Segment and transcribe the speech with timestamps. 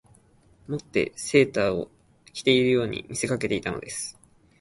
[0.67, 1.91] 以てセーターを
[2.33, 4.17] 着ているように見せかけていたのです